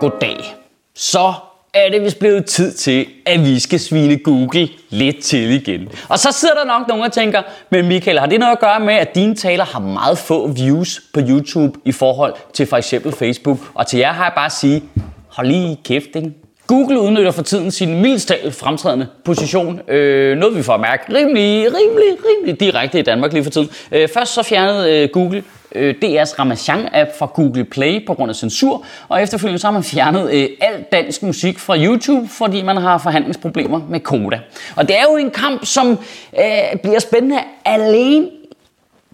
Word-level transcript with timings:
Goddag. 0.00 0.54
Så 0.94 1.32
er 1.74 1.90
det 1.90 2.02
vist 2.02 2.18
blevet 2.18 2.46
tid 2.46 2.72
til, 2.72 3.06
at 3.26 3.44
vi 3.44 3.58
skal 3.58 3.80
svine 3.80 4.18
Google 4.18 4.68
lidt 4.90 5.22
til 5.22 5.50
igen. 5.50 5.88
Og 6.08 6.18
så 6.18 6.32
sidder 6.32 6.54
der 6.54 6.64
nok 6.64 6.88
nogen 6.88 7.04
og 7.04 7.12
tænker, 7.12 7.42
men 7.70 7.88
Michael, 7.88 8.18
har 8.18 8.26
det 8.26 8.40
noget 8.40 8.52
at 8.52 8.60
gøre 8.60 8.80
med, 8.80 8.94
at 8.94 9.14
dine 9.14 9.34
taler 9.34 9.64
har 9.64 9.80
meget 9.80 10.18
få 10.18 10.48
views 10.48 11.00
på 11.14 11.20
YouTube 11.28 11.78
i 11.84 11.92
forhold 11.92 12.34
til 12.54 12.66
for 12.66 12.76
eksempel 12.76 13.12
Facebook? 13.12 13.58
Og 13.74 13.86
til 13.86 13.98
jer 13.98 14.12
har 14.12 14.24
jeg 14.24 14.32
bare 14.36 14.46
at 14.46 14.52
sige, 14.52 14.82
hold 15.28 15.46
lige 15.46 15.80
kæft, 15.84 16.16
ikke? 16.16 16.32
Google 16.66 17.00
udnytter 17.00 17.30
for 17.30 17.42
tiden 17.42 17.70
sin 17.70 18.02
mildst 18.02 18.32
fremtrædende 18.50 19.06
position. 19.24 19.80
Øh, 19.88 20.38
noget 20.38 20.56
vi 20.56 20.62
får 20.62 20.74
at 20.74 20.80
mærke 20.80 21.14
rimelig, 21.14 21.66
rimelig, 21.66 22.18
rimelig 22.28 22.60
direkte 22.60 22.98
i 22.98 23.02
Danmark 23.02 23.32
lige 23.32 23.44
for 23.44 23.50
tiden. 23.50 23.70
Øh, 23.92 24.08
først 24.08 24.34
så 24.34 24.42
fjernede 24.42 25.02
øh, 25.02 25.08
Google 25.12 25.42
øh, 25.74 25.94
DR's 26.04 26.38
Ramachan-app 26.38 27.18
fra 27.18 27.26
Google 27.26 27.64
Play 27.64 28.06
på 28.06 28.14
grund 28.14 28.30
af 28.30 28.36
censur, 28.36 28.84
og 29.08 29.22
efterfølgende 29.22 29.58
så 29.58 29.66
har 29.66 29.72
man 29.72 29.82
fjernet 29.82 30.32
øh, 30.32 30.48
al 30.60 30.84
dansk 30.92 31.22
musik 31.22 31.58
fra 31.58 31.78
YouTube, 31.78 32.28
fordi 32.28 32.62
man 32.62 32.76
har 32.76 32.98
forhandlingsproblemer 32.98 33.80
med 33.88 34.00
Koda. 34.00 34.40
Og 34.76 34.88
det 34.88 34.98
er 34.98 35.02
jo 35.10 35.16
en 35.16 35.30
kamp, 35.30 35.66
som 35.66 35.98
øh, 36.38 36.78
bliver 36.82 36.98
spændende 36.98 37.38
alene 37.64 38.28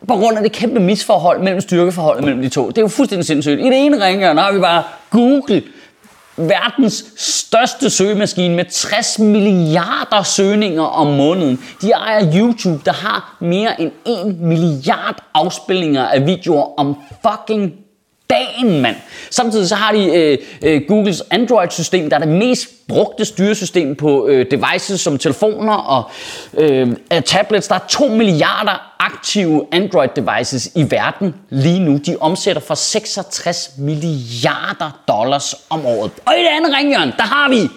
på 0.09 0.15
grund 0.15 0.37
af 0.37 0.43
det 0.43 0.53
kæmpe 0.53 0.81
misforhold 0.81 1.41
mellem 1.41 1.61
styrkeforholdet 1.61 2.25
mellem 2.25 2.43
de 2.43 2.49
to. 2.49 2.69
Det 2.69 2.79
er 2.79 2.83
jo 2.83 2.89
fuldstændig 2.89 3.27
sindssygt. 3.27 3.61
I 3.61 3.65
det 3.65 3.87
ene 3.87 4.07
ringe, 4.07 4.27
har 4.27 4.53
vi 4.53 4.59
bare 4.59 4.83
Google, 5.11 5.63
verdens 6.37 7.05
største 7.17 7.91
søgemaskine 7.91 8.57
med 8.57 8.65
60 8.71 9.19
milliarder 9.19 10.23
søgninger 10.23 10.83
om 10.83 11.07
måneden. 11.07 11.61
De 11.83 11.91
ejer 11.91 12.33
YouTube, 12.37 12.83
der 12.85 12.93
har 12.93 13.37
mere 13.41 13.81
end 13.81 13.93
1 14.07 14.41
milliard 14.41 15.25
afspilninger 15.35 16.07
af 16.07 16.27
videoer 16.27 16.79
om 16.79 16.97
fucking 17.23 17.73
dagen, 18.35 18.81
mand. 18.81 18.97
Samtidig 19.31 19.69
så 19.69 19.75
har 19.75 19.93
de 19.93 20.05
øh, 20.05 20.39
øh, 20.63 20.83
Googles 20.89 21.23
Android-system, 21.31 22.11
der 22.11 22.17
er 22.17 22.21
det 22.21 22.29
mest 22.29 22.69
brugte 22.89 23.25
styresystem 23.25 23.97
på 23.97 24.27
øh, 24.27 24.47
devices 24.51 25.01
som 25.01 25.19
telefoner 25.19 25.75
og 25.75 26.11
øh, 26.59 26.97
tablets. 27.25 27.69
Der 27.69 27.75
er 27.75 27.87
2 27.89 28.09
milliarder 28.09 28.95
aktive 28.99 29.67
Android-devices 29.73 30.73
i 30.75 30.91
verden 30.91 31.35
lige 31.51 31.79
nu. 31.79 31.97
De 32.07 32.17
omsætter 32.21 32.63
for 32.63 32.75
66 32.75 33.71
milliarder 33.79 35.01
dollars 35.09 35.55
om 35.71 35.87
året. 35.87 36.11
Og 36.27 36.35
i 36.39 36.41
det 36.41 36.49
andet 36.57 36.77
ringhjørn, 36.77 37.13
der 37.17 37.23
har 37.23 37.49
vi 37.49 37.69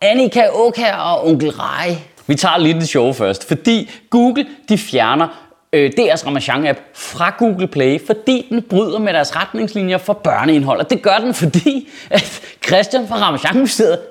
Annika 0.00 0.48
Åkær 0.52 0.94
og 0.94 1.26
Onkel 1.26 1.50
Rej. 1.50 1.96
Vi 2.26 2.34
tager 2.34 2.58
lidt 2.58 2.76
det 2.76 2.88
sjove 2.88 3.14
først, 3.14 3.48
fordi 3.48 3.90
Google 4.10 4.46
de 4.68 4.78
fjerner 4.78 5.43
øh, 5.74 5.90
DR's 5.98 6.26
Ramachan-app 6.26 6.78
fra 6.94 7.34
Google 7.38 7.66
Play, 7.66 8.06
fordi 8.06 8.46
den 8.50 8.62
bryder 8.62 8.98
med 8.98 9.12
deres 9.12 9.36
retningslinjer 9.36 9.98
for 9.98 10.12
børneindhold. 10.12 10.80
Og 10.80 10.90
det 10.90 11.02
gør 11.02 11.18
den, 11.18 11.34
fordi 11.34 11.88
at 12.10 12.40
Christian 12.66 13.08
fra 13.08 13.16
ramachan 13.16 13.56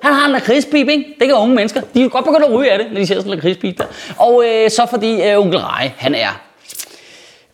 han 0.04 0.14
har 0.14 0.26
en 0.26 0.32
lakridspip, 0.32 0.88
ikke? 0.90 1.06
Det 1.20 1.28
kan 1.28 1.36
unge 1.36 1.56
mennesker. 1.56 1.82
De 1.82 2.00
kan 2.00 2.10
godt 2.10 2.26
begynde 2.26 2.46
at 2.46 2.54
ryge 2.54 2.72
af 2.72 2.80
det, 2.80 2.88
når 2.92 3.00
de 3.00 3.08
ser 3.08 3.16
sådan 3.16 3.32
en 3.32 3.36
lakridspip 3.36 3.78
der. 3.78 3.86
Og 4.18 4.44
øh, 4.46 4.70
så 4.70 4.88
fordi 4.90 5.22
øh, 5.22 5.40
onkel 5.40 5.60
Rej, 5.60 5.92
han 5.98 6.16
er 6.16 6.42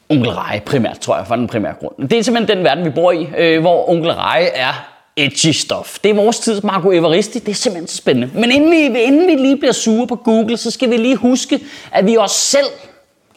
onkel 0.09 0.31
Rej 0.31 0.59
primært, 0.65 0.99
tror 0.99 1.17
jeg, 1.17 1.27
for 1.27 1.35
den 1.35 1.47
primære 1.47 1.73
grund. 1.79 2.09
Det 2.09 2.19
er 2.19 2.23
simpelthen 2.23 2.57
den 2.57 2.65
verden, 2.65 2.85
vi 2.85 2.89
bor 2.89 3.11
i, 3.11 3.27
øh, 3.37 3.61
hvor 3.61 3.89
onkel 3.89 4.11
Rej 4.11 4.51
er 4.55 4.89
edgy 5.17 5.51
stuff. 5.51 5.99
Det 6.03 6.09
er 6.11 6.15
vores 6.15 6.39
tids 6.39 6.63
Marco 6.63 6.91
Evaristi. 6.91 7.39
Det 7.39 7.49
er 7.49 7.53
simpelthen 7.53 7.87
så 7.87 7.97
spændende. 7.97 8.29
Men 8.33 8.51
inden 8.51 8.71
vi, 8.71 8.99
inden 8.99 9.27
vi 9.27 9.35
lige 9.35 9.57
bliver 9.57 9.71
sure 9.71 10.07
på 10.07 10.15
Google, 10.15 10.57
så 10.57 10.71
skal 10.71 10.89
vi 10.89 10.97
lige 10.97 11.15
huske, 11.15 11.59
at 11.91 12.05
vi 12.05 12.15
også 12.15 12.35
selv 12.35 12.67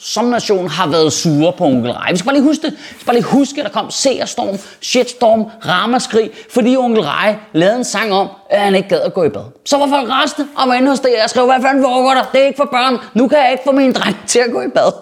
som 0.04 0.24
nation 0.24 0.68
har 0.68 0.88
været 0.88 1.12
sure 1.12 1.52
på 1.52 1.64
onkel 1.64 1.92
Rej. 1.92 2.10
Vi 2.10 2.16
skal 2.16 2.26
bare 2.26 2.34
lige 2.34 2.44
huske 2.44 2.62
det. 2.62 2.72
Vi 2.72 2.94
skal 2.94 3.06
bare 3.06 3.16
lige 3.16 3.24
huske, 3.24 3.60
at 3.60 3.64
der 3.64 3.72
kom 3.72 3.90
seerstorm, 3.90 4.58
shitstorm, 4.80 5.44
ramaskrig, 5.68 6.30
fordi 6.50 6.76
onkel 6.76 7.02
Rej 7.02 7.36
lavede 7.52 7.76
en 7.76 7.84
sang 7.84 8.12
om, 8.12 8.28
at 8.50 8.60
han 8.60 8.74
ikke 8.74 8.88
gad 8.88 9.00
at 9.00 9.14
gå 9.14 9.24
i 9.24 9.28
bad. 9.28 9.42
Så 9.64 9.78
var 9.78 9.86
folk 9.86 10.10
reste 10.10 10.46
og 10.56 10.68
var 10.68 10.74
inde 10.74 10.88
hos 10.88 11.00
det 11.00 11.10
og 11.24 11.30
skrev, 11.30 11.44
hvad 11.46 11.62
fanden 11.62 11.84
foregår 11.84 12.10
der? 12.10 12.22
Det 12.32 12.40
er 12.40 12.46
ikke 12.46 12.56
for 12.56 12.68
børn. 12.72 12.98
Nu 13.14 13.28
kan 13.28 13.38
jeg 13.38 13.52
ikke 13.52 13.64
få 13.64 13.72
min 13.72 13.92
dreng 13.92 14.16
til 14.26 14.38
at 14.38 14.52
gå 14.52 14.60
i 14.60 14.68
bad. 14.74 14.92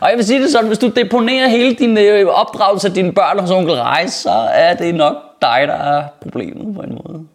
Og 0.00 0.08
jeg 0.10 0.16
vil 0.16 0.26
sige 0.26 0.42
det 0.42 0.52
sådan, 0.52 0.66
hvis 0.66 0.78
du 0.78 0.88
deponerer 0.88 1.48
hele 1.48 1.74
din 1.74 1.98
øh, 1.98 2.26
opdragelse 2.26 2.88
af 2.88 2.94
dine 2.94 3.12
børn 3.12 3.38
hos 3.38 3.50
onkel 3.50 3.74
Rej, 3.74 4.06
så 4.06 4.30
er 4.52 4.74
det 4.74 4.94
nok 4.94 5.14
dig, 5.42 5.64
der 5.66 5.74
er 5.74 6.02
problemet 6.22 6.74
på 6.74 6.82
en 6.82 7.00
måde. 7.06 7.26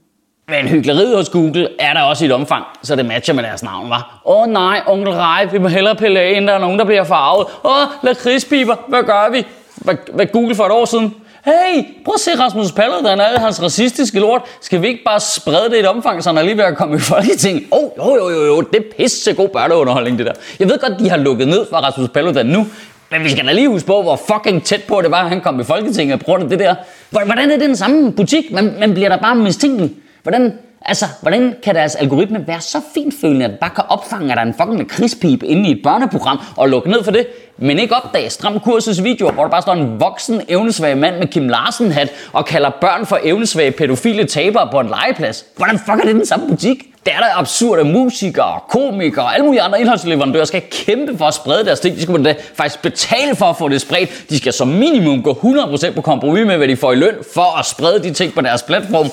Men 0.51 0.67
hyggeleriet 0.67 1.17
hos 1.17 1.29
Google 1.29 1.69
er 1.79 1.93
der 1.93 2.01
også 2.01 2.25
i 2.25 2.27
et 2.27 2.33
omfang, 2.33 2.65
så 2.83 2.95
det 2.95 3.05
matcher 3.05 3.33
med 3.33 3.43
deres 3.43 3.63
navn, 3.63 3.89
var. 3.89 4.21
Åh 4.25 4.41
oh, 4.41 4.47
nej, 4.47 4.81
onkel 4.85 5.13
Rej, 5.13 5.45
vi 5.45 5.57
må 5.57 5.67
hellere 5.67 5.95
pille 5.95 6.19
af, 6.19 6.37
end 6.37 6.47
der 6.47 6.53
er 6.53 6.59
nogen, 6.59 6.79
der 6.79 6.85
bliver 6.85 7.03
farvet. 7.03 7.47
Åh, 7.63 7.71
oh, 7.71 7.87
lakridspiber, 8.03 8.75
hvad 8.87 9.03
gør 9.03 9.31
vi? 9.31 9.45
Hvad, 9.75 9.95
hvad 10.13 10.25
Google 10.25 10.55
for 10.55 10.63
et 10.63 10.71
år 10.71 10.85
siden? 10.85 11.15
Hey, 11.45 11.83
prøv 12.05 12.13
at 12.13 12.19
se 12.19 12.31
Rasmus 12.39 12.71
Paludan 12.71 13.19
er 13.19 13.39
hans 13.39 13.63
racistiske 13.63 14.19
lort. 14.19 14.41
Skal 14.61 14.81
vi 14.81 14.87
ikke 14.87 15.03
bare 15.05 15.19
sprede 15.19 15.69
det 15.69 15.75
i 15.75 15.79
et 15.79 15.87
omfang, 15.87 16.23
så 16.23 16.29
han 16.29 16.37
er 16.37 16.41
lige 16.41 16.57
ved 16.57 16.63
at 16.63 16.77
komme 16.77 16.95
i 16.95 16.99
Folketinget? 17.13 17.63
Åh, 17.71 17.79
oh, 17.83 17.91
jo, 17.97 18.29
jo, 18.29 18.29
jo, 18.29 18.45
jo, 18.45 18.61
det 18.61 18.79
er 18.79 18.97
pisse 18.97 19.33
god 19.33 19.49
børneunderholdning, 19.49 20.17
det 20.17 20.25
der. 20.25 20.33
Jeg 20.59 20.69
ved 20.69 20.79
godt, 20.79 20.99
de 20.99 21.09
har 21.09 21.17
lukket 21.17 21.47
ned 21.47 21.65
for 21.69 21.77
Rasmus 21.77 22.09
Paludan 22.09 22.45
nu, 22.45 22.67
men 23.11 23.23
vi 23.23 23.29
skal 23.29 23.47
da 23.47 23.51
lige 23.51 23.69
huske 23.69 23.87
på, 23.87 24.01
hvor 24.01 24.15
fucking 24.15 24.63
tæt 24.63 24.83
på 24.83 25.01
det 25.01 25.11
var, 25.11 25.23
at 25.23 25.29
han 25.29 25.41
kom 25.41 25.59
i 25.59 25.63
Folketinget 25.63 26.19
på 26.19 26.25
grund 26.25 26.43
af 26.43 26.49
det 26.49 26.59
der. 26.59 26.75
Hvordan 27.09 27.51
er 27.51 27.57
det 27.57 27.59
den 27.59 27.75
samme 27.75 28.11
butik? 28.11 28.51
Man, 28.51 28.75
man 28.79 28.93
bliver 28.93 29.09
da 29.09 29.15
bare 29.15 29.35
mistænkelig. 29.35 29.91
Hvordan, 30.27 30.53
altså, 30.81 31.05
hvordan 31.21 31.55
kan 31.63 31.75
deres 31.75 31.95
algoritme 31.95 32.47
være 32.47 32.61
så 32.61 32.77
finfølende, 32.93 33.45
at 33.45 33.51
den 33.51 33.57
bare 33.61 33.69
kan 33.75 33.83
opfange, 33.89 34.31
at 34.31 34.37
der 34.37 34.43
er 34.43 34.47
en 34.47 34.53
fucking 34.53 34.89
krigspip 34.89 35.43
inde 35.43 35.69
i 35.69 35.71
et 35.71 35.79
børneprogram 35.83 36.39
og 36.57 36.69
lukke 36.69 36.89
ned 36.91 37.03
for 37.03 37.11
det, 37.11 37.27
men 37.57 37.79
ikke 37.79 37.95
opdage 37.95 38.29
Stram 38.29 38.59
Kurses 38.59 39.03
videoer, 39.03 39.31
hvor 39.31 39.43
der 39.43 39.49
bare 39.49 39.61
står 39.61 39.73
en 39.73 39.99
voksen, 39.99 40.41
evnesvag 40.47 40.97
mand 40.97 41.17
med 41.17 41.27
Kim 41.27 41.49
Larsen-hat 41.49 42.11
og 42.33 42.45
kalder 42.45 42.69
børn 42.69 43.05
for 43.05 43.19
evnesvage 43.23 43.71
pædofile 43.71 44.25
tabere 44.25 44.67
på 44.71 44.79
en 44.79 44.87
legeplads. 44.87 45.45
Hvordan 45.55 45.79
fuck 45.79 45.99
er 45.99 46.05
det 46.05 46.15
den 46.15 46.25
samme 46.25 46.47
butik? 46.47 46.77
Det 47.05 47.13
er 47.15 47.19
da 47.19 47.25
absurde 47.35 47.83
musikere, 47.83 48.59
komikere 48.69 49.25
og 49.25 49.33
alle 49.33 49.45
mulige 49.45 49.61
andre 49.61 49.79
indholdsleverandører 49.79 50.45
skal 50.45 50.61
kæmpe 50.71 51.17
for 51.17 51.25
at 51.25 51.33
sprede 51.33 51.65
deres 51.65 51.79
ting. 51.79 51.95
De 51.95 52.01
skal 52.01 52.25
da 52.25 52.35
faktisk 52.55 52.81
betale 52.81 53.35
for 53.35 53.45
at 53.45 53.57
få 53.57 53.69
det 53.69 53.81
spredt. 53.81 54.29
De 54.29 54.37
skal 54.37 54.53
som 54.53 54.67
minimum 54.67 55.23
gå 55.23 55.31
100% 55.31 55.91
på 55.91 56.01
kompromis 56.01 56.47
med, 56.47 56.57
hvad 56.57 56.67
de 56.67 56.75
får 56.75 56.91
i 56.91 56.95
løn 56.95 57.15
for 57.33 57.59
at 57.59 57.65
sprede 57.65 58.03
de 58.03 58.13
ting 58.13 58.33
på 58.33 58.41
deres 58.41 58.63
platform. 58.63 59.09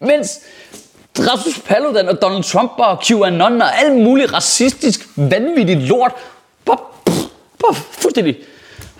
Mens 0.00 0.40
Rasmus 1.18 1.60
Paludan 1.66 2.08
og 2.08 2.22
Donald 2.22 2.44
Trump 2.44 2.72
og 2.76 3.02
QAnon 3.04 3.62
og 3.62 3.78
alt 3.78 3.96
muligt 3.96 4.32
racistisk, 4.32 5.08
vanvittigt 5.16 5.80
lort, 5.80 6.12
bare, 6.64 6.78
bare 7.58 7.74
fuldstændig 7.74 8.36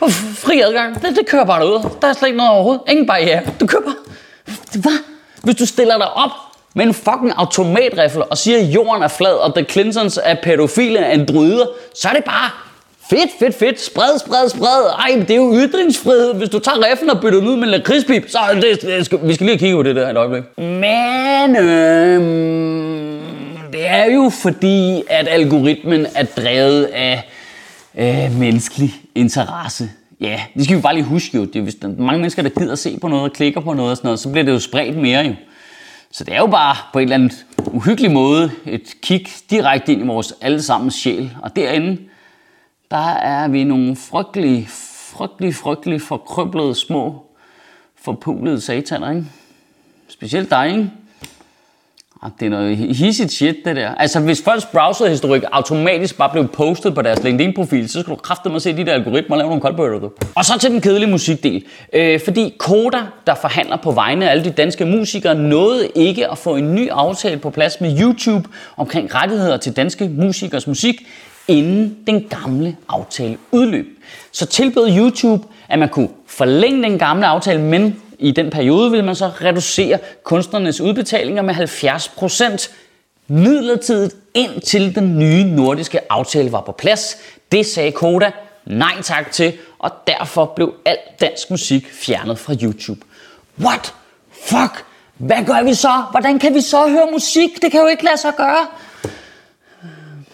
bare 0.00 0.10
fri 0.10 0.60
adgang. 0.60 1.02
Det, 1.02 1.16
det 1.16 1.26
kører 1.26 1.44
bare 1.44 1.60
derude. 1.60 1.90
Der 2.02 2.08
er 2.08 2.12
slet 2.12 2.28
ikke 2.28 2.36
noget 2.36 2.52
overhovedet. 2.52 2.82
Ingen 2.88 3.06
barriere. 3.06 3.42
Du 3.60 3.66
kører 3.66 3.82
bare. 3.82 3.94
Hvad? 4.80 4.98
Hvis 5.42 5.54
du 5.54 5.66
stiller 5.66 5.96
dig 5.98 6.12
op 6.12 6.30
med 6.74 6.86
en 6.86 6.94
fucking 6.94 7.32
automatrifle 7.36 8.24
og 8.24 8.38
siger, 8.38 8.58
at 8.58 8.64
jorden 8.64 9.02
er 9.02 9.08
flad, 9.08 9.32
og 9.32 9.54
The 9.54 9.64
Clintons 9.64 10.18
er 10.22 10.36
pædofile 10.42 11.06
androider, 11.06 11.66
så 11.94 12.08
er 12.08 12.12
det 12.12 12.24
bare 12.24 12.50
Fedt, 13.10 13.30
fedt, 13.38 13.54
fedt. 13.54 13.80
Spred, 13.80 14.18
spred, 14.18 14.48
spred. 14.48 14.86
Ej, 14.98 15.24
det 15.28 15.30
er 15.30 15.36
jo 15.36 15.54
ytringsfrihed. 15.54 16.34
Hvis 16.34 16.48
du 16.48 16.58
tager 16.58 16.92
reffen 16.92 17.10
og 17.10 17.20
bytter 17.20 17.38
den 17.38 17.48
ud 17.48 17.56
med 17.56 17.64
en 17.64 17.70
lakridspip, 17.70 18.24
så 18.28 18.38
det, 18.54 18.82
det 18.82 19.06
skal, 19.06 19.18
vi 19.22 19.34
skal 19.34 19.46
lige 19.46 19.58
kigge 19.58 19.76
på 19.76 19.82
det 19.82 19.96
der 19.96 20.10
et 20.10 20.16
øjeblik. 20.16 20.42
Men 20.58 21.56
øhm, 21.56 23.20
det 23.72 23.86
er 23.86 24.04
jo 24.04 24.30
fordi, 24.42 25.02
at 25.08 25.28
algoritmen 25.28 26.06
er 26.14 26.24
drevet 26.24 26.84
af 26.84 27.28
øh, 27.98 28.38
menneskelig 28.38 28.94
interesse. 29.14 29.90
Ja, 30.20 30.40
det 30.54 30.64
skal 30.64 30.76
vi 30.76 30.82
bare 30.82 30.94
lige 30.94 31.04
huske 31.04 31.36
jo. 31.36 31.44
Det 31.44 31.56
er, 31.56 31.62
hvis 31.62 31.74
der 31.74 31.88
er 31.88 31.92
mange 31.98 32.20
mennesker, 32.20 32.42
der 32.42 32.50
gider 32.50 32.72
at 32.72 32.78
se 32.78 32.98
på 33.00 33.08
noget 33.08 33.24
og 33.24 33.32
klikker 33.32 33.60
på 33.60 33.72
noget 33.72 33.90
og 33.90 33.96
sådan 33.96 34.06
noget, 34.06 34.20
så 34.20 34.28
bliver 34.28 34.44
det 34.44 34.52
jo 34.52 34.58
spredt 34.58 34.96
mere 34.96 35.24
jo. 35.24 35.34
Så 36.10 36.24
det 36.24 36.34
er 36.34 36.38
jo 36.38 36.46
bare 36.46 36.76
på 36.92 36.98
en 36.98 37.02
eller 37.02 37.14
anden 37.14 37.32
uhyggelig 37.66 38.10
måde 38.10 38.50
et 38.66 38.94
kig 39.02 39.26
direkte 39.50 39.92
ind 39.92 40.02
i 40.02 40.06
vores 40.06 40.34
allesammens 40.40 40.94
sjæl. 40.94 41.30
Og 41.42 41.56
derinde, 41.56 41.98
der 42.90 43.12
er 43.14 43.48
vi 43.48 43.64
nogle 43.64 43.96
frygtelige, 43.96 44.68
frygtelige, 45.12 45.54
frygtelige 45.54 46.00
forkrøblede 46.00 46.74
små, 46.74 47.22
forpulede 48.02 48.60
sataner, 48.60 49.10
ikke? 49.10 49.24
Specielt 50.08 50.50
dig, 50.50 50.70
ikke? 50.70 50.90
Ah, 52.22 52.30
det 52.40 52.46
er 52.46 52.50
noget 52.50 52.76
hissigt 52.76 53.32
shit, 53.32 53.56
det 53.64 53.76
der. 53.76 53.94
Altså, 53.94 54.20
hvis 54.20 54.42
folks 54.42 54.66
browserhistorik 54.66 55.42
automatisk 55.52 56.18
bare 56.18 56.30
blev 56.32 56.48
postet 56.48 56.94
på 56.94 57.02
deres 57.02 57.22
LinkedIn-profil, 57.22 57.88
så 57.88 58.00
skulle 58.00 58.16
du 58.16 58.22
kræfte 58.22 58.50
at 58.50 58.62
se 58.62 58.76
de 58.76 58.86
der 58.86 58.92
algoritmer 58.92 59.36
og 59.36 59.38
lave 59.38 59.48
nogle 59.48 59.60
koldbøger, 59.60 59.98
du. 59.98 60.10
Og 60.34 60.44
så 60.44 60.58
til 60.58 60.70
den 60.70 60.80
kedelige 60.80 61.10
musikdel. 61.10 61.64
Øh, 61.92 62.20
fordi 62.24 62.54
Koda, 62.58 62.98
der 63.26 63.34
forhandler 63.34 63.76
på 63.76 63.90
vegne 63.90 64.26
af 64.26 64.30
alle 64.30 64.44
de 64.44 64.50
danske 64.50 64.84
musikere, 64.84 65.34
nåede 65.34 65.88
ikke 65.94 66.30
at 66.30 66.38
få 66.38 66.56
en 66.56 66.74
ny 66.74 66.88
aftale 66.90 67.38
på 67.38 67.50
plads 67.50 67.80
med 67.80 68.00
YouTube 68.00 68.48
omkring 68.76 69.14
rettigheder 69.14 69.56
til 69.56 69.76
danske 69.76 70.08
musikers 70.08 70.66
musik, 70.66 71.06
inden 71.48 71.98
den 72.06 72.28
gamle 72.28 72.76
aftale 72.88 73.38
udløb. 73.52 73.86
Så 74.32 74.46
tilbød 74.46 74.96
YouTube, 74.96 75.44
at 75.68 75.78
man 75.78 75.88
kunne 75.88 76.08
forlænge 76.26 76.82
den 76.82 76.98
gamle 76.98 77.26
aftale, 77.26 77.60
men 77.60 78.02
i 78.18 78.30
den 78.30 78.50
periode 78.50 78.90
vil 78.90 79.04
man 79.04 79.14
så 79.14 79.26
reducere 79.26 79.98
kunstnernes 80.22 80.80
udbetalinger 80.80 81.42
med 81.42 81.54
70% 81.54 82.70
midlertidigt 83.28 84.16
indtil 84.34 84.94
den 84.94 85.18
nye 85.18 85.44
nordiske 85.44 86.12
aftale 86.12 86.52
var 86.52 86.60
på 86.60 86.72
plads. 86.72 87.16
Det 87.52 87.66
sagde 87.66 87.92
Koda 87.92 88.30
nej 88.66 89.02
tak 89.02 89.32
til, 89.32 89.52
og 89.78 89.90
derfor 90.06 90.44
blev 90.44 90.74
al 90.84 90.96
dansk 91.20 91.50
musik 91.50 91.86
fjernet 91.92 92.38
fra 92.38 92.54
YouTube. 92.62 93.00
What? 93.60 93.94
Fuck? 94.44 94.84
Hvad 95.16 95.44
gør 95.46 95.62
vi 95.62 95.74
så? 95.74 96.04
Hvordan 96.10 96.38
kan 96.38 96.54
vi 96.54 96.60
så 96.60 96.88
høre 96.88 97.06
musik? 97.12 97.62
Det 97.62 97.72
kan 97.72 97.80
jo 97.80 97.86
ikke 97.86 98.04
lade 98.04 98.16
sig 98.16 98.32
gøre. 98.36 98.66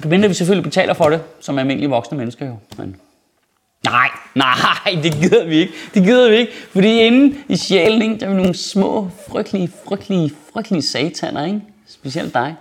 Medmindre 0.05 0.29
vi 0.29 0.35
selvfølgelig 0.35 0.65
betaler 0.65 0.95
for 0.95 1.09
det, 1.09 1.21
som 1.41 1.59
almindelige 1.59 1.91
voksne 1.91 2.19
mennesker 2.19 2.47
jo. 2.47 2.57
Men 2.79 2.97
Nej, 3.85 4.09
nej, 4.35 5.03
det 5.03 5.13
gider 5.13 5.45
vi 5.45 5.57
ikke. 5.57 5.73
Det 5.95 6.03
gider 6.03 6.31
vi 6.31 6.37
ikke. 6.37 6.53
Fordi 6.73 7.01
inde 7.01 7.37
i 7.49 7.57
sjælen, 7.57 8.03
ikke, 8.03 8.17
der 8.21 8.27
er 8.27 8.35
nogle 8.35 8.55
små, 8.55 9.11
frygtelige, 9.29 9.71
frygtelige, 9.89 10.33
frygtelige 10.53 10.83
sataner, 10.83 11.45
ikke? 11.47 11.61
Specielt 11.89 12.35
dig. 12.35 12.55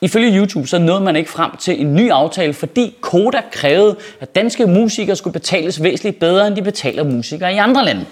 Ifølge 0.00 0.38
YouTube 0.38 0.66
så 0.66 0.78
nåede 0.78 1.00
man 1.00 1.16
ikke 1.16 1.30
frem 1.30 1.56
til 1.56 1.80
en 1.80 1.94
ny 1.94 2.10
aftale, 2.10 2.52
fordi 2.52 2.96
Koda 3.00 3.42
krævede, 3.52 3.96
at 4.20 4.34
danske 4.34 4.66
musikere 4.66 5.16
skulle 5.16 5.32
betales 5.32 5.82
væsentligt 5.82 6.18
bedre, 6.18 6.46
end 6.46 6.56
de 6.56 6.62
betaler 6.62 7.04
musikere 7.04 7.54
i 7.54 7.56
andre 7.56 7.84
lande. 7.84 8.06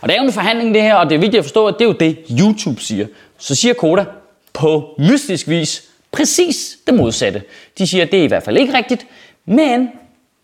Og 0.00 0.08
det 0.08 0.16
er 0.16 0.20
jo 0.20 0.26
en 0.26 0.32
forhandling 0.32 0.74
det 0.74 0.82
her, 0.82 0.94
og 0.94 1.10
det 1.10 1.14
er 1.14 1.20
vigtigt 1.20 1.38
at 1.38 1.44
forstå, 1.44 1.66
at 1.66 1.74
det 1.78 1.84
er 1.84 1.88
jo 1.88 1.92
det, 1.92 2.18
YouTube 2.40 2.80
siger. 2.80 3.06
Så 3.38 3.54
siger 3.54 3.74
Koda 3.74 4.04
på 4.52 4.94
mystisk 4.98 5.48
vis 5.48 5.91
præcis 6.12 6.78
det 6.86 6.94
modsatte. 6.94 7.42
De 7.78 7.86
siger, 7.86 8.04
at 8.04 8.12
det 8.12 8.20
er 8.20 8.24
i 8.24 8.26
hvert 8.26 8.42
fald 8.42 8.56
ikke 8.56 8.74
rigtigt, 8.74 9.06
men 9.46 9.88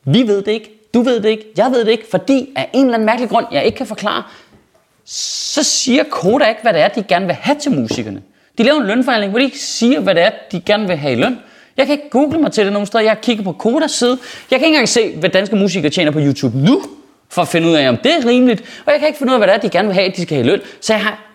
vi 0.05 0.23
ved 0.27 0.43
det 0.43 0.53
ikke, 0.53 0.71
du 0.95 1.03
ved 1.03 1.21
det 1.21 1.29
ikke, 1.29 1.45
jeg 1.57 1.71
ved 1.71 1.85
det 1.85 1.91
ikke, 1.91 2.05
fordi 2.11 2.53
af 2.57 2.71
en 2.73 2.85
eller 2.85 2.95
anden 2.95 3.07
mærkelig 3.07 3.29
grund, 3.29 3.47
jeg 3.53 3.65
ikke 3.65 3.77
kan 3.77 3.87
forklare, 3.87 4.23
så 5.05 5.63
siger 5.63 6.05
Koda 6.11 6.45
ikke, 6.49 6.63
hvad 6.63 6.73
det 6.73 6.81
er, 6.81 6.89
de 6.89 7.03
gerne 7.03 7.27
vil 7.27 7.35
have 7.35 7.59
til 7.59 7.73
musikerne. 7.73 8.23
De 8.59 8.63
laver 8.63 8.81
en 8.81 8.87
lønforhandling, 8.87 9.31
hvor 9.31 9.39
de 9.39 9.45
ikke 9.45 9.59
siger, 9.59 10.01
hvad 10.01 10.15
det 10.15 10.23
er, 10.23 10.31
de 10.53 10.61
gerne 10.61 10.87
vil 10.87 10.97
have 10.97 11.13
i 11.13 11.17
løn. 11.17 11.39
Jeg 11.77 11.87
kan 11.87 11.93
ikke 11.93 12.11
google 12.11 12.39
mig 12.39 12.53
til 12.53 12.65
det 12.65 12.73
nogen 12.73 12.87
steder. 12.87 13.05
Jeg 13.05 13.21
kigger 13.21 13.45
på 13.45 13.53
Kodas 13.53 13.91
side. 13.91 14.19
Jeg 14.51 14.59
kan 14.59 14.67
ikke 14.67 14.67
engang 14.67 14.89
se, 14.89 15.17
hvad 15.17 15.31
danske 15.31 15.57
musikere 15.57 15.91
tjener 15.91 16.11
på 16.11 16.19
YouTube 16.19 16.59
nu, 16.59 16.83
for 17.29 17.43
at 17.43 17.49
finde 17.49 17.69
ud 17.69 17.75
af, 17.75 17.89
om 17.89 17.97
det 17.97 18.13
er 18.13 18.27
rimeligt. 18.27 18.83
Og 18.87 18.93
jeg 18.93 19.01
kan 19.01 19.09
ikke 19.09 19.19
finde 19.19 19.31
ud 19.31 19.35
af, 19.35 19.41
hvad 19.41 19.49
det 19.49 19.55
er, 19.55 19.59
de 19.59 19.69
gerne 19.71 19.89
vil 19.89 19.95
have, 19.95 20.07
at 20.07 20.17
de 20.17 20.23
skal 20.23 20.37
have 20.37 20.47
i 20.47 20.49
løn. 20.51 20.61
Så 20.81 20.93
jeg 20.93 21.03
har 21.03 21.28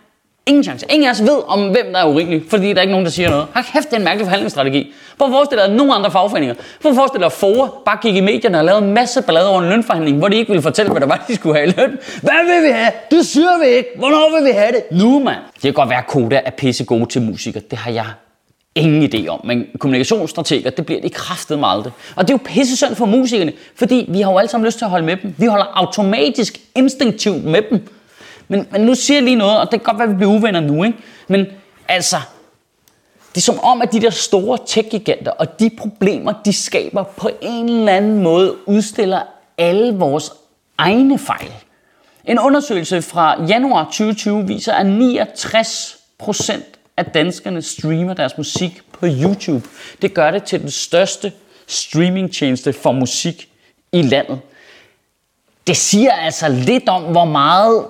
ingen 0.46 0.64
chance. 0.64 0.86
Ingen 0.90 1.08
af 1.08 1.12
os 1.12 1.22
ved, 1.22 1.42
om 1.48 1.70
hvem 1.70 1.86
der 1.94 2.00
er 2.00 2.06
urimelig, 2.06 2.44
fordi 2.50 2.70
der 2.70 2.76
er 2.76 2.82
ikke 2.82 2.92
nogen, 2.92 3.06
der 3.06 3.12
siger 3.12 3.30
noget. 3.30 3.46
Har 3.54 3.62
kæft, 3.74 3.90
det 3.90 3.94
er 3.94 3.98
en 3.98 4.04
mærkelig 4.04 4.26
forhandlingsstrategi. 4.26 4.94
Prøv 5.18 5.28
at 5.28 5.32
forestille 5.32 5.64
dig, 5.64 5.70
at 5.70 5.76
nogle 5.78 5.94
andre 5.94 6.12
fagforeninger, 6.12 6.56
prøv 6.82 6.92
at 6.92 6.96
forestille 6.96 7.20
dig, 7.20 7.26
at 7.26 7.32
FOA 7.32 7.68
bare 7.86 7.98
gik 8.02 8.16
i 8.16 8.22
medierne 8.22 8.58
og 8.60 8.66
lavede 8.66 8.86
en 8.86 8.94
masse 8.94 9.22
ballade 9.22 9.50
over 9.50 9.62
en 9.62 9.70
lønforhandling, 9.70 10.18
hvor 10.18 10.28
de 10.28 10.36
ikke 10.36 10.50
ville 10.50 10.62
fortælle, 10.62 10.92
hvad 10.92 11.02
der 11.02 11.08
var, 11.08 11.26
de 11.28 11.36
skulle 11.36 11.56
have 11.56 11.68
i 11.68 11.74
løn. 11.78 11.98
Hvad 12.22 12.46
vil 12.46 12.68
vi 12.68 12.72
have? 12.74 12.92
Det 13.12 13.26
siger 13.26 13.60
vi 13.64 13.70
ikke. 13.70 13.90
Hvornår 13.98 14.40
vil 14.40 14.46
vi 14.46 14.52
have 14.52 14.72
det? 14.72 14.84
Nu, 14.92 15.20
mand. 15.20 15.38
Det 15.54 15.62
kan 15.62 15.74
godt 15.74 15.90
være, 15.90 16.00
at 16.00 16.08
Koda 16.08 16.42
er 16.46 16.52
pisse 16.52 16.86
gode 16.86 17.06
til 17.06 17.22
musikere. 17.22 17.64
Det 17.72 17.78
har 17.78 17.92
jeg 17.92 18.06
ingen 18.76 19.04
idé 19.14 19.28
om. 19.28 19.42
Men 19.44 19.66
kommunikationsstrateger, 19.80 20.70
det 20.70 20.86
bliver 20.86 21.02
de 21.02 21.10
kraftet 21.10 21.60
meget 21.60 21.78
aldrig. 21.78 21.94
Og 22.16 22.28
det 22.28 22.34
er 22.34 22.38
jo 22.38 22.54
pisse 22.54 22.78
synd 22.78 22.96
for 22.96 23.06
musikerne, 23.06 23.54
fordi 23.76 24.06
vi 24.10 24.22
har 24.22 24.32
jo 24.32 24.38
alle 24.38 24.50
sammen 24.50 24.66
lyst 24.66 24.78
til 24.78 24.86
at 24.86 24.92
holde 24.92 25.06
med 25.06 25.18
dem. 25.18 25.36
Vi 25.38 25.46
holder 25.46 25.66
automatisk, 25.74 26.60
instinktivt 26.76 27.44
med 27.44 27.62
dem. 27.70 27.88
Men, 28.54 28.68
men 28.72 28.82
nu 28.82 28.96
siger 28.96 29.18
jeg 29.18 29.24
lige 29.24 29.36
noget, 29.36 29.60
og 29.60 29.72
det 29.72 29.72
kan 29.72 29.86
godt 29.86 29.98
være, 29.98 30.08
at 30.08 30.14
vi 30.14 30.18
bliver 30.18 30.32
uvenner 30.32 30.60
nu, 30.60 30.84
ikke? 30.84 30.98
Men 31.28 31.46
altså, 31.88 32.18
det 33.30 33.38
er 33.38 33.42
som 33.42 33.60
om, 33.60 33.82
at 33.82 33.94
de 33.94 34.02
der 34.02 34.10
store 34.10 34.58
tech-giganter 34.66 35.32
og 35.32 35.60
de 35.60 35.70
problemer, 35.78 36.34
de 36.46 36.54
skaber 36.54 37.04
på 37.04 37.30
en 37.42 37.70
eller 37.70 37.94
anden 37.94 38.24
måde, 38.24 38.56
udstiller 38.66 39.22
alle 39.58 39.96
vores 39.98 40.32
egne 40.78 41.20
fejl. 41.20 41.52
En 42.26 42.40
undersøgelse 42.40 43.02
fra 43.02 43.44
januar 43.46 43.84
2020 43.84 44.48
viser, 44.48 44.74
at 44.74 44.86
69 44.86 45.98
procent 46.18 46.66
af 46.98 47.06
danskerne 47.06 47.62
streamer 47.62 48.14
deres 48.14 48.38
musik 48.38 48.82
på 48.92 49.06
YouTube. 49.06 49.68
Det 50.02 50.14
gør 50.14 50.32
det 50.32 50.44
til 50.44 50.62
den 50.62 50.72
største 50.72 51.32
streamingtjeneste 51.68 52.74
for 52.74 52.92
musik 52.92 53.50
i 53.92 54.02
landet. 54.02 54.40
Det 55.68 55.78
siger 55.78 56.12
altså 56.12 56.50
lidt 56.50 56.90
om, 56.90 57.02
hvor 57.02 57.26
meget 57.26 57.84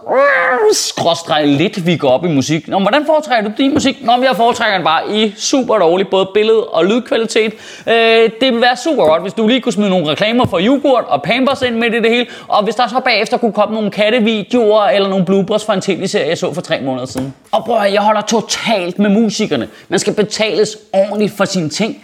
skråstreg 0.74 1.48
lidt 1.48 1.86
vi 1.86 1.98
går 1.98 2.10
op 2.10 2.26
i 2.26 2.28
musik. 2.28 2.68
Nå, 2.68 2.80
hvordan 2.80 3.06
foretrækker 3.06 3.50
du 3.50 3.56
din 3.58 3.74
musik? 3.74 4.06
Nå, 4.06 4.16
men 4.16 4.24
jeg 4.24 4.36
foretrækker 4.36 4.78
den 4.78 4.84
bare 4.86 5.18
i 5.18 5.34
super 5.38 5.78
dårlig 5.78 6.08
både 6.08 6.30
billede- 6.34 6.68
og 6.68 6.86
lydkvalitet. 6.86 7.54
Øh, 7.88 7.94
det 7.94 8.32
ville 8.42 8.62
være 8.62 8.78
super 8.78 9.06
godt, 9.06 9.22
hvis 9.22 9.34
du 9.34 9.48
lige 9.48 9.62
kunne 9.62 9.74
smide 9.74 9.90
nogle 9.90 10.08
reklamer 10.08 10.46
for 10.46 10.60
yoghurt 10.62 11.04
og 11.08 11.22
Pampers 11.22 11.62
ind 11.62 11.76
med 11.76 11.92
det, 11.92 12.04
det 12.04 12.12
hele. 12.12 12.26
Og 12.48 12.64
hvis 12.64 12.76
der 12.76 12.88
så 12.88 13.02
bagefter 13.06 13.38
kunne 13.38 13.54
komme 13.54 13.76
nogle 13.76 13.92
kattevideoer 13.92 14.84
eller 14.84 15.10
nogle 15.10 15.26
bloopers 15.26 15.66
fra 15.66 15.74
en 15.74 15.82
tv-serie, 15.82 16.28
jeg 16.30 16.38
så 16.38 16.54
for 16.54 16.62
tre 16.62 16.82
måneder 16.82 17.06
siden. 17.06 17.34
Og 17.52 17.66
bror, 17.66 17.84
jeg 17.84 18.02
holder 18.02 18.22
totalt 18.22 19.00
med 19.00 19.10
musikerne. 19.10 19.68
Man 19.90 20.00
skal 20.00 20.14
betales 20.14 20.78
ordentligt 20.94 21.38
for 21.38 21.46
sine 21.46 21.70
ting. 21.70 22.04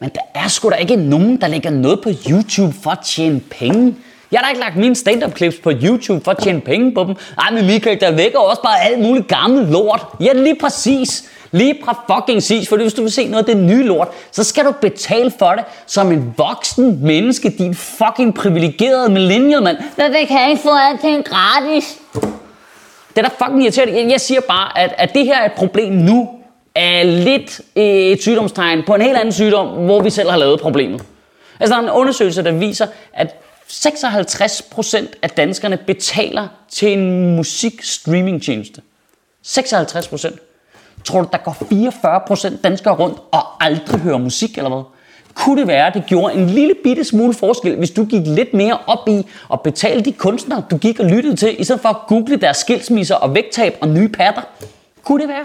Men 0.00 0.10
der 0.14 0.40
er 0.40 0.48
sgu 0.48 0.70
da 0.70 0.74
ikke 0.74 0.96
nogen, 0.96 1.40
der 1.40 1.48
lægger 1.48 1.70
noget 1.70 2.00
på 2.00 2.10
YouTube 2.30 2.74
for 2.82 2.90
at 2.90 2.98
tjene 3.04 3.40
penge. 3.40 3.94
Jeg 4.32 4.40
har 4.40 4.44
da 4.44 4.48
ikke 4.50 4.60
lagt 4.60 4.76
mine 4.76 4.94
stand-up 4.96 5.36
clips 5.36 5.56
på 5.56 5.70
YouTube 5.82 6.24
for 6.24 6.30
at 6.30 6.38
tjene 6.38 6.60
penge 6.60 6.94
på 6.94 7.04
dem. 7.04 7.14
Ej, 7.38 7.50
men 7.50 7.66
Michael, 7.66 8.00
der 8.00 8.10
vækker 8.10 8.38
også 8.38 8.62
bare 8.62 8.80
alt 8.84 8.98
muligt 9.02 9.28
gammel 9.28 9.66
lort. 9.66 10.06
Ja, 10.20 10.32
lige 10.32 10.56
præcis. 10.60 11.24
Lige 11.52 11.74
fra 11.84 12.04
fucking 12.16 12.42
sis, 12.42 12.68
for 12.68 12.76
hvis 12.76 12.94
du 12.94 13.02
vil 13.02 13.12
se 13.12 13.28
noget 13.28 13.48
af 13.48 13.54
det 13.54 13.64
nye 13.64 13.82
lort, 13.84 14.08
så 14.32 14.44
skal 14.44 14.64
du 14.64 14.72
betale 14.80 15.32
for 15.38 15.50
det 15.50 15.64
som 15.86 16.12
en 16.12 16.34
voksen 16.38 16.98
menneske, 17.02 17.50
din 17.58 17.74
fucking 17.74 18.34
privilegerede 18.34 19.10
millennial 19.12 19.62
mand. 19.62 19.76
Men 19.96 20.12
det 20.12 20.28
kan 20.28 20.40
jeg 20.40 20.50
ikke 20.50 20.62
få 20.62 20.70
alting 20.90 21.24
gratis. 21.24 21.98
Det 23.16 23.24
er 23.24 23.28
da 23.28 23.44
fucking 23.44 23.62
irriterende. 23.62 23.94
Jeg- 24.00 24.10
Jeg 24.10 24.20
siger 24.20 24.40
bare, 24.40 24.78
at, 24.78 24.94
at 24.98 25.14
det 25.14 25.24
her 25.26 25.38
er 25.40 25.44
et 25.46 25.52
problem 25.52 25.92
nu, 25.92 26.28
er 26.74 27.02
lidt 27.04 27.60
øh, 27.76 27.84
et 27.84 28.22
sygdomstegn 28.22 28.82
på 28.86 28.94
en 28.94 29.00
helt 29.02 29.16
anden 29.16 29.32
sygdom, 29.32 29.66
hvor 29.68 30.00
vi 30.00 30.10
selv 30.10 30.30
har 30.30 30.36
lavet 30.38 30.60
problemet. 30.60 31.02
Altså 31.60 31.74
der 31.74 31.80
er 31.82 31.84
en 31.84 31.90
undersøgelse, 31.90 32.44
der 32.44 32.52
viser, 32.52 32.86
at 33.12 33.43
56% 33.68 35.06
af 35.22 35.30
danskerne 35.30 35.76
betaler 35.76 36.48
til 36.68 36.98
en 36.98 37.36
musikstreamingtjeneste. 37.36 38.82
56%. 39.46 40.38
Tror 41.04 41.22
du, 41.22 41.28
der 41.32 41.38
går 41.38 41.56
44% 42.52 42.60
danskere 42.60 42.94
rundt 42.94 43.18
og 43.32 43.64
aldrig 43.64 44.00
hører 44.00 44.18
musik 44.18 44.58
eller 44.58 44.70
hvad? 44.70 44.82
Kunne 45.34 45.60
det 45.60 45.68
være, 45.68 45.86
at 45.86 45.94
det 45.94 46.06
gjorde 46.06 46.34
en 46.34 46.46
lille 46.46 46.74
bitte 46.84 47.04
smule 47.04 47.34
forskel, 47.34 47.76
hvis 47.76 47.90
du 47.90 48.04
gik 48.04 48.26
lidt 48.26 48.54
mere 48.54 48.78
op 48.86 49.08
i 49.08 49.26
at 49.52 49.60
betale 49.62 50.00
de 50.00 50.12
kunstnere, 50.12 50.64
du 50.70 50.76
gik 50.76 51.00
og 51.00 51.06
lyttede 51.06 51.36
til, 51.36 51.60
i 51.60 51.64
stedet 51.64 51.82
for 51.82 51.88
at 51.88 51.96
google 52.06 52.36
deres 52.36 52.56
skilsmisser 52.56 53.14
og 53.14 53.34
vægttab 53.34 53.78
og 53.80 53.88
nye 53.88 54.08
patter? 54.08 54.42
Kunne 55.04 55.20
det 55.20 55.28
være? 55.28 55.44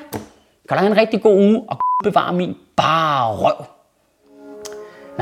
Kan 0.69 0.77
du 0.77 0.79
have 0.83 0.91
en 0.91 0.97
rigtig 0.97 1.21
god 1.21 1.35
uge 1.35 1.63
og 1.67 1.77
bevare 2.03 2.33
min 2.33 2.55
bare 2.75 3.35
røv? 3.35 3.78